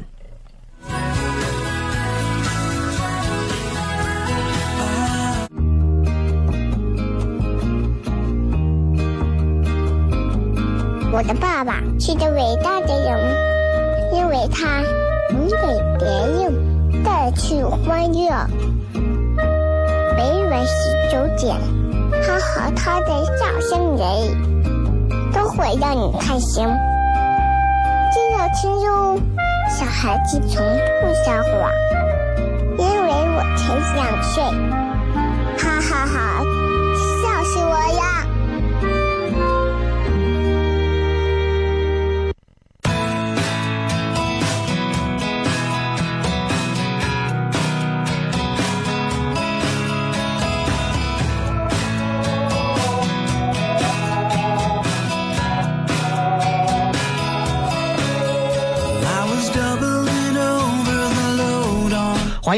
[11.18, 13.18] 我的爸爸是个伟大的人，
[14.12, 14.80] 因为他
[15.32, 15.56] 能给
[15.98, 18.30] 别人带去欢乐。
[20.16, 21.56] 每晚十九点，
[22.22, 24.06] 他和他的笑声人，
[25.32, 26.64] 都会让你开心。
[28.12, 29.18] 记得听哟，
[29.68, 30.64] 小孩子从
[31.02, 31.68] 不撒谎，
[32.78, 34.44] 因为我才两岁。
[35.58, 36.44] 哈哈哈，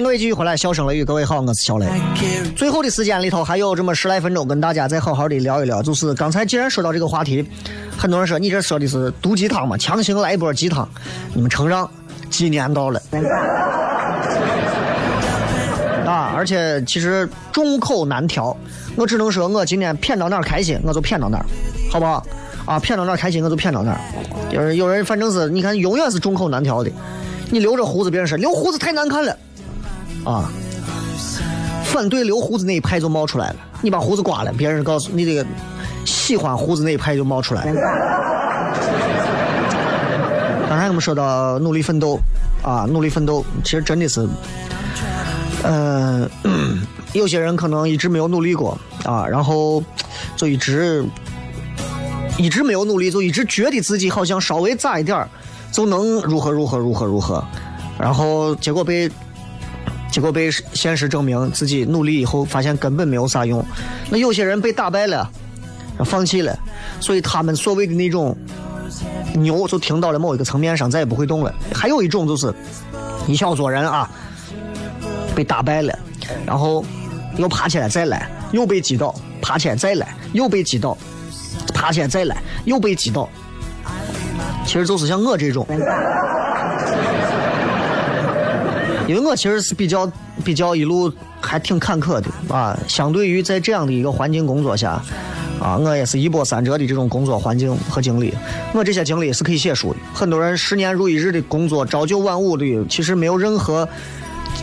[0.00, 1.86] 迎各位继续回来，笑声雷雨，各位好，我是小雷。
[2.56, 5.82] 最后的时间里头还有这么十来分钟，跟大家再好好的聊一聊。
[5.82, 7.46] 就是刚才既然说到这个话题，
[7.98, 10.88] 很多人说你这说的是毒鸡汤嘛，强行来一波鸡汤。
[11.34, 11.86] 你们承让，
[12.30, 12.98] 鸡年到了
[16.06, 16.32] 啊！
[16.34, 18.56] 而且其实众口难调，
[18.96, 21.44] 我只能说我今天骗到哪儿开心，我就骗到哪儿，
[21.92, 22.24] 好不好？
[22.64, 24.00] 啊，骗到哪儿开心，我就骗到哪儿。
[24.50, 26.90] 有人有人反正是你看，永远是众口难调的。
[27.50, 29.36] 你留着胡子，别人说留胡子太难看了。
[30.24, 30.50] 啊！
[31.84, 33.56] 反对留胡子那一派就冒出来了。
[33.82, 35.44] 你把胡子刮了，别人告诉你这个
[36.04, 37.74] 喜欢胡子那一派就冒出来了。
[40.68, 42.16] 刚才我们说到努力奋斗
[42.62, 44.28] 啊，努力奋斗，其实真的是，
[45.64, 46.30] 嗯，
[47.12, 49.82] 有些人可能一直没有努力过啊，然后
[50.36, 51.04] 就一直
[52.38, 55.26] 一直没有努力，就一直觉得自己好像稍微咋一点
[55.72, 57.44] 就能如何如何如何如何，
[57.98, 59.10] 然后结果被。
[60.10, 63.64] 结果被现实证明，自己努力以后发现根本没有啥用。
[64.10, 65.30] 那有些人被打败了，
[66.04, 66.58] 放弃了，
[66.98, 68.36] 所以他们所谓的那种
[69.34, 71.54] 牛就停到了某一个层面上，再也不会动了。
[71.72, 72.52] 还有一种就是
[73.26, 74.10] 一小撮人啊，
[75.34, 75.96] 被打败了，
[76.44, 76.84] 然后
[77.36, 80.98] 又爬起来再来，又被击倒，爬起来再来，又被击倒，
[81.72, 83.28] 爬起来再来，又被击倒。
[84.66, 85.66] 其实就是像我这种。
[89.10, 90.10] 因为我其实是比较
[90.44, 95.02] 比较一路还挺坎坷的啊，相对于在这样的一个环境工作下，
[95.60, 98.32] 啊，我也是一波三折的这种工作环境和经历。
[98.72, 99.98] 我这些经历是可以写书的。
[100.14, 103.88] 很多人十年如一日的工作，朝九晚五的，其实没有任何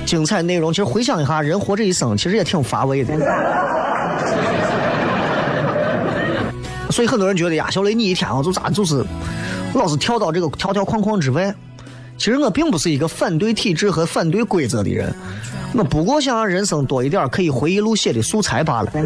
[0.05, 0.71] 精彩内容。
[0.71, 3.13] 其实回想一下，人活这一生，其实也挺乏味的。
[6.89, 9.03] 所以很多人觉得呀，小雷你一天啊，就咋就是
[9.73, 11.53] 老是跳到这个条条框框之外。
[12.17, 15.13] 其实我并不是一个反对体制和反对规则的人，
[15.73, 18.91] 我不过想让人生多一点可以回忆录写的素材罢了。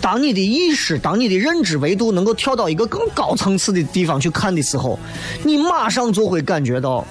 [0.00, 4.98] 当你的意识、当你的认知维度能够跳到一个更高层次的地方去看的时候，
[5.44, 7.06] 你马上就会感觉到，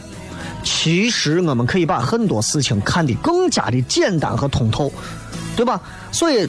[0.64, 4.92] 其实我们可以把很多事情看得更加的简单和通透，
[5.56, 5.82] 对吧？
[6.12, 6.48] 所以。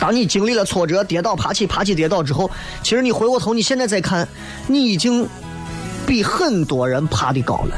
[0.00, 2.50] 当你经历了挫折、跌倒、爬起、爬起、跌倒之后，
[2.82, 4.26] 其实你回过头，你现在再看，
[4.66, 5.28] 你已经
[6.06, 7.76] 比很多人爬的高了。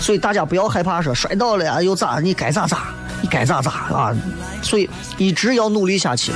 [0.00, 2.18] 所以大家不要害怕说摔倒了呀又咋？
[2.20, 4.16] 你该咋咋，你该咋咋啊！
[4.62, 4.88] 所以
[5.18, 6.32] 一直要努力下去。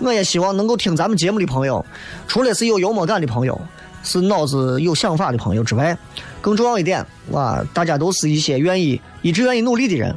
[0.00, 1.84] 我也希望能够听咱们节目的朋友，
[2.28, 3.60] 除了是有幽默感的朋友，
[4.04, 5.96] 是脑子有想法的朋友之外，
[6.40, 10.14] 更重要一点，哇，大家都是一些愿意一直愿意努力的人。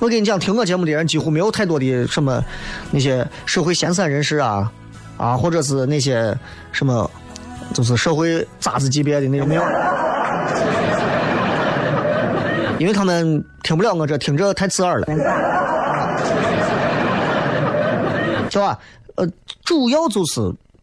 [0.00, 2.42] 我跟你讲，听我节目的人几乎没有太多的什么
[2.90, 4.72] 那些社会闲散人士啊，
[5.18, 6.34] 啊，或者是那些
[6.72, 7.08] 什么，
[7.74, 9.62] 就是社会渣子级别的那种没有，
[12.78, 15.06] 因为他们听不了我这，听着太刺耳了，
[18.50, 18.78] 是吧？
[19.16, 19.28] 呃，
[19.66, 20.40] 主要就是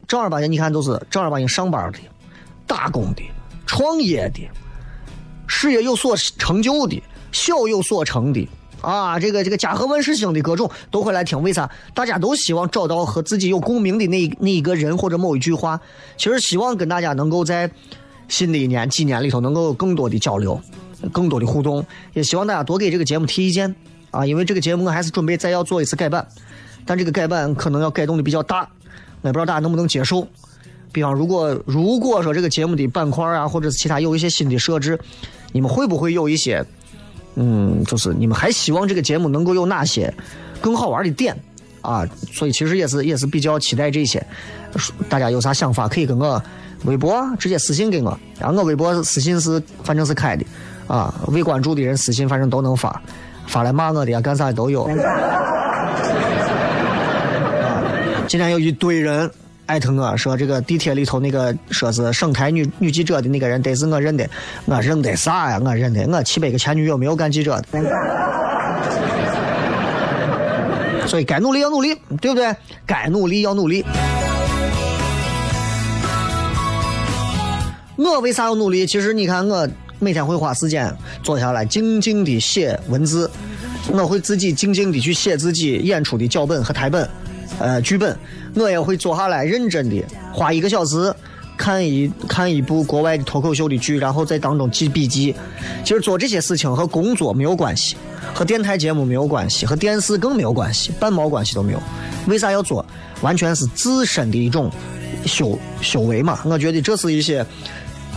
[0.07, 1.97] 正儿八经，你看都是正儿八经上班的、
[2.67, 3.23] 打工的、
[3.65, 4.47] 创业的、
[5.47, 7.01] 事业有所成就的、
[7.31, 8.47] 小有所成的。
[8.87, 11.69] 啊，这个这个家和万事兴的各种都会来听，为啥？
[11.93, 15.77] 大家都希望找到和自己有共鸣的那那一个人或者某一句话。
[16.15, 17.69] 其实希望跟大家能够在
[18.29, 20.57] 新的一年、几年里头能够有更多的交流，
[21.11, 21.85] 更多的互动。
[22.13, 23.75] 也希望大家多给这个节目提意见
[24.09, 26.25] 啊，因为这个节目我还是准备再要做一次改版，
[26.85, 28.69] 但这个改版可能要改动的比较大，
[29.21, 30.25] 我也不知道大家能不能接受。
[30.93, 34.97] 比方，如果如果说这个节目的板块啊，或者是其他有一些新的设置，
[35.51, 36.65] 你们会不会有一些？
[37.39, 40.11] 嗯，就是你们还希望这个节目能够有哪些
[40.59, 41.37] 更好玩的点
[41.81, 42.03] 啊？
[42.33, 44.25] 所以其实也是也是比较期待这些。
[45.07, 46.41] 大家有啥想法可以跟我
[46.85, 50.43] 微博直接私信给我，然后我微博私信是反正是开的
[50.87, 52.99] 啊，未关注的人私信反正都能发，
[53.45, 54.85] 发来骂我的呀，干啥的都有。
[54.97, 55.83] 啊，
[58.27, 59.29] 今天有一堆人。
[59.67, 64.27] 艾特我说这个地铁里头那个说是省台女女记者的那个人得是我认的，
[64.65, 65.61] 我认得啥呀？
[65.63, 67.79] 我认得我七百个前女友没有干记者的，
[71.05, 72.55] 所以该努力要努力，对不对？
[72.85, 73.83] 该努力要努力。
[77.97, 78.87] 我为啥要努力？
[78.87, 79.67] 其实你看，我
[79.99, 80.89] 每天会花时间
[81.21, 83.29] 坐下来静静的写文字，
[83.91, 87.09] 我会自己静静的去写自己演出的脚本和台本，
[87.59, 88.17] 呃，剧本。
[88.57, 90.03] 我也会坐下来认真的
[90.33, 91.13] 花一个小时
[91.55, 95.35] 看一看一部国外的脱口秀的剧，然后在当中记笔记。
[95.83, 97.95] 其实做这些事情和工作没有关系，
[98.33, 101.81] 和电台节目没有关系，和电视更没有关系，半毛关系都没有。
[102.27, 102.85] 为啥要做？
[103.21, 104.71] 完全是自身的一种
[105.25, 106.39] 修修为嘛。
[106.45, 107.45] 我觉得这是一些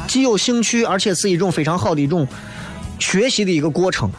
[0.07, 2.27] 既有兴趣，而且是一种非常好的一种
[2.99, 4.11] 学习的一个过程。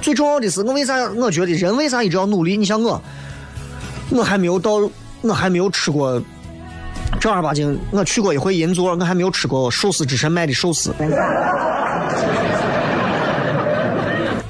[0.00, 1.08] 最重要的是，我为啥？
[1.12, 2.56] 我觉得人为啥一直要努力？
[2.56, 3.00] 你像我，
[4.10, 4.80] 我还没有到。
[5.28, 6.22] 我还没有吃过
[7.20, 10.94] 正儿八经，我去过一回银座，我还没有吃过寿司之神卖的寿司，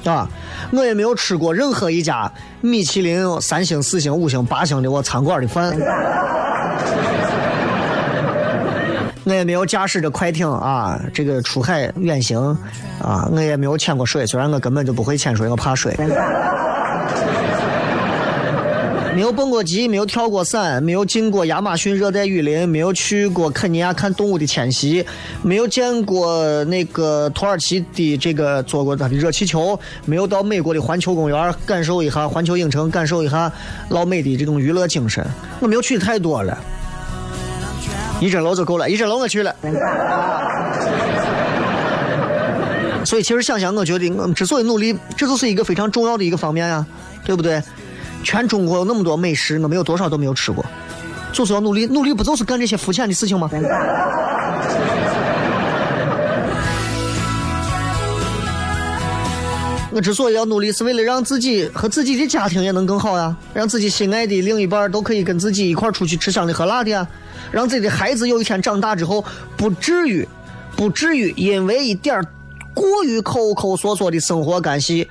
[0.05, 0.27] 啊，
[0.71, 5.75] 我也没有吃过任何一家米其林三星、四星、五星、八星的我餐馆的饭，
[9.25, 12.39] 我也没有驾驶着快艇啊，这个出海远行
[13.01, 15.93] 啊，我也没有潜过水，虽然我根本就不会潜水，我怕水。
[19.17, 25.03] 没有蹦过极，没有跳过伞，没有进过亚马逊热带雨林，没有去过肯尼亚看动物的迁徙，
[25.41, 33.51] 没有见过那个土耳其的这个坐过它的热气球，没有到美国的环球公园感受一下环球影城，感受一下
[33.89, 35.25] 老美的这种娱乐精神。
[35.61, 36.55] 我没有去的太多了，
[38.21, 39.55] 一整楼就够了，一整楼我去了。
[43.03, 46.85] 所以其实想想，我觉得我之所以努力，这就是一个非常重要的一个方面呀，
[47.25, 47.59] 对不对？
[48.27, 50.65] 全中国有那么多美食，我们有多少都没有吃过，
[51.31, 53.49] 就是要努力，努力不就是干这些肤浅的事情吗？
[59.93, 67.07] 我之所以要努力，是为了让自己和自己的家庭也能更好呀，让自己心爱的另一半都可以跟自己一块出去吃香的喝辣的呀，
[67.49, 69.23] 让自己的孩子有一天长大之后，
[69.55, 70.27] 不至于，
[70.75, 72.21] 不至于因为一点
[72.73, 75.07] 过于抠抠缩缩的生活干系。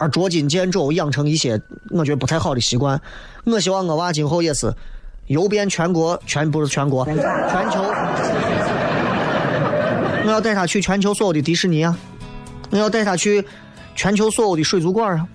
[0.00, 2.98] 而捉襟见肘，养成一些我觉得不太好的习惯。
[3.44, 4.72] 我希望我娃今后也是
[5.26, 7.82] 游遍全国，全不是全国，全球。
[10.24, 11.94] 我要带他去全球所有的迪士尼啊！
[12.70, 13.44] 我要带他去
[13.94, 15.28] 全球所有的水族馆啊！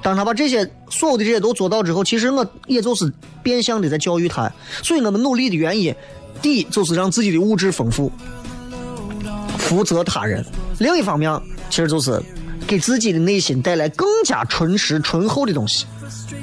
[0.00, 4.48] 当他把这些所有的这些都做到之后，其实我也就是变相的在教育他。
[4.84, 5.92] 所以我们努力的原因，
[6.40, 8.12] 第一就是让自己的物质丰富，
[9.58, 10.40] 福泽他人；
[10.78, 11.36] 另一方面，
[11.68, 12.22] 其实就是。
[12.68, 15.86] 给自己的内心带来更加纯实、醇厚的东西。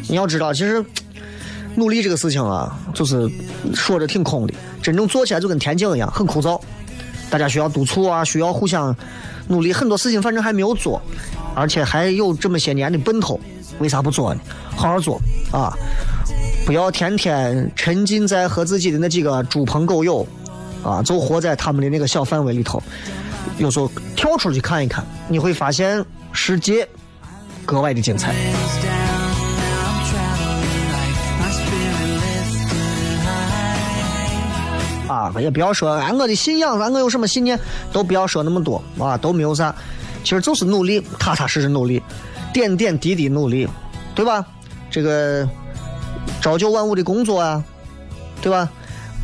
[0.09, 0.83] 你要知道，其实
[1.75, 3.29] 努力这个事情啊，就是
[3.75, 6.59] 说着挺空的，真正做起来就跟田径一样，很枯燥。
[7.29, 8.95] 大家需要督促啊，需要互相
[9.47, 9.71] 努力。
[9.71, 11.01] 很多事情反正还没有做，
[11.53, 13.39] 而且还有这么些年的奔头，
[13.79, 14.41] 为啥不做呢？
[14.75, 15.21] 好好做
[15.51, 15.73] 啊！
[16.65, 20.25] 不要天天沉浸在和自己的那几个猪朋狗友
[20.83, 22.81] 啊，就活在他们的那个小范围里头。
[23.57, 26.03] 有时候跳出去看一看，你会发现
[26.35, 26.87] 世界
[27.65, 28.35] 格外的精彩。
[35.07, 37.59] 啊，也不要说哎，我的信仰，我有什么信念，
[37.93, 39.73] 都不要说那么多啊，都没有啥。
[40.23, 42.03] 其实就是努力，踏踏实实努力，
[42.51, 43.69] 点点滴滴努力，
[44.13, 44.45] 对吧？
[44.89, 45.47] 这个
[46.41, 47.63] 朝九晚五的工作啊，
[48.41, 48.67] 对吧？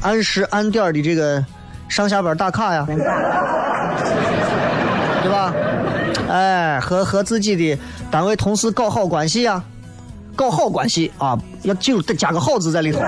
[0.02, 1.44] 按时按点的这个
[1.90, 2.96] 上下班打卡呀，对
[5.30, 5.54] 吧？
[6.32, 7.78] 哎，和和自己的
[8.10, 9.62] 单位同事搞好关系呀，
[10.34, 13.00] 搞好关系啊，要记住得加个好字在里头。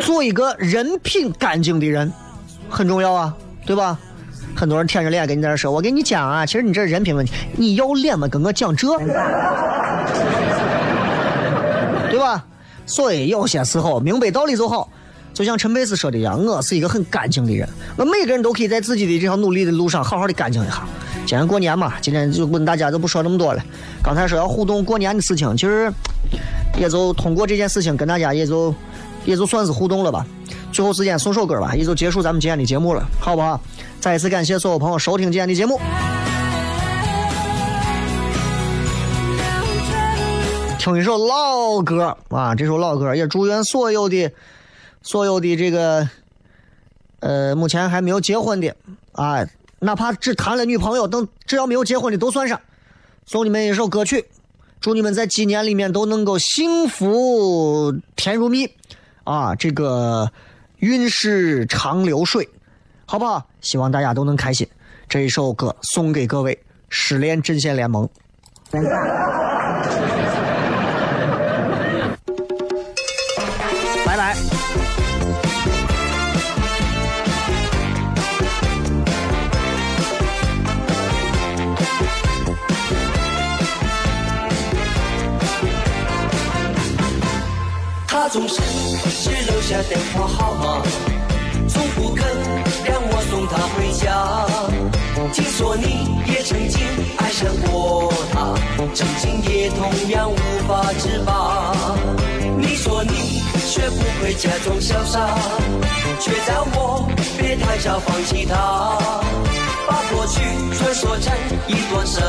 [0.00, 2.12] 做一个人品干净的人
[2.70, 3.34] 很重要啊，
[3.66, 3.98] 对吧？
[4.54, 8.28] 很多人舔着脸跟你在这说，我跟你讲啊，其实你这人品问题，你要脸吗？
[8.28, 8.86] 跟我讲这，
[12.10, 12.44] 对吧？
[12.86, 14.88] 所以有些时候明白道理就好。
[15.34, 17.66] 就像陈佩斯说的一样，我是一个很干净的人。
[17.96, 20.86] 我每个人都可以在自己的这条努力的路上好好的干净一下。
[21.24, 23.64] 今天过年嘛，今天就问大家就不说那么多了。
[24.02, 25.90] 刚才说要互动过年的事情，其实
[26.78, 28.74] 也就通过这件事情跟大家也就
[29.24, 30.26] 也就算是互动了吧。
[30.70, 33.58] 最后时间送首歌吧，也就结束咱们今天的节目了，好不好？
[34.00, 35.80] 再一次感谢所有朋友收听今天的节目。
[40.78, 44.30] 听一首老歌啊，这首老歌也祝愿所有的。
[45.02, 46.08] 所有的这个，
[47.20, 48.74] 呃，目前还没有结婚的
[49.12, 49.46] 啊，
[49.80, 52.60] 哪怕只谈了女朋友，等只要没有结婚的都算上。
[53.26, 54.24] 送你们一首歌曲，
[54.80, 58.68] 祝你们在几年里面都能够幸福甜如蜜
[59.24, 60.30] 啊，这个
[60.78, 62.48] 运势长流水，
[63.04, 63.46] 好不好？
[63.60, 64.66] 希望大家都能开心。
[65.08, 68.08] 这一首歌送给各位失恋阵线联盟。
[88.28, 88.54] 总是
[89.22, 90.82] 只留下电话号码，
[91.68, 92.24] 从不肯
[92.84, 94.46] 让我送她回家。
[95.32, 96.80] 听说你也曾经
[97.18, 98.54] 爱上过他，
[98.94, 101.74] 曾经也同样无法自拔。
[102.58, 105.28] 你说你学不会假装潇洒，
[106.18, 107.06] 却叫我
[107.38, 108.98] 别太早放弃他，
[109.86, 110.40] 把过去
[110.76, 111.32] 传说成
[111.66, 112.22] 一段神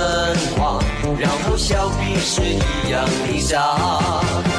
[0.58, 0.80] 话，
[1.20, 3.60] 然后笑彼此一样的傻。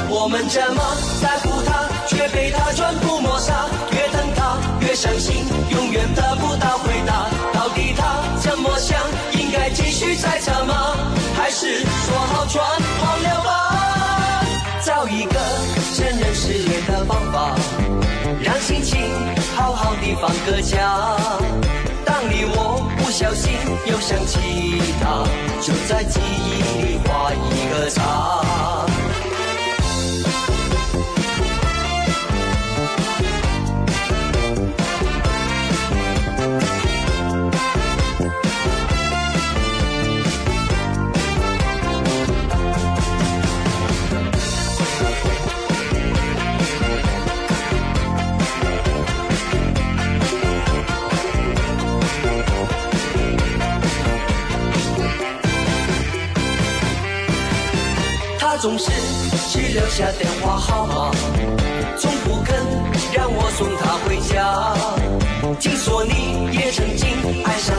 [0.08, 0.82] 我们这么
[1.20, 3.66] 在乎他，却被他全部抹杀。
[3.92, 7.28] 越等他，越伤心，永远得不到回答。
[7.52, 8.98] 到底他怎么想？
[9.32, 10.96] 应该继续猜测吗？
[11.36, 14.46] 还是说好全忘了吧？
[14.84, 15.34] 找一个
[15.96, 17.54] 承认失恋的方法，
[18.42, 19.00] 让心情
[19.56, 21.16] 好好的放个假。
[22.24, 23.52] 当你我不小心
[23.84, 24.38] 又想起
[24.98, 25.26] 他，
[25.60, 28.86] 就在记忆里画一个叉。
[58.64, 58.90] 总是
[59.50, 61.10] 只留下电话号码。
[61.98, 62.56] 从不肯
[63.12, 64.74] 让我送她回家。
[65.60, 67.76] 听说你也曾经爱上